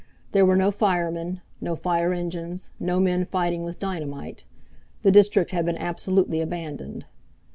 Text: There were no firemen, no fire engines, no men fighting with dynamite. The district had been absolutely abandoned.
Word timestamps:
There 0.31 0.47
were 0.47 0.55
no 0.55 0.71
firemen, 0.71 1.41
no 1.61 1.75
fire 1.75 2.11
engines, 2.11 2.71
no 2.79 2.99
men 2.99 3.23
fighting 3.23 3.61
with 3.63 3.77
dynamite. 3.77 4.45
The 5.03 5.11
district 5.11 5.51
had 5.51 5.65
been 5.67 5.77
absolutely 5.77 6.41
abandoned. 6.41 7.05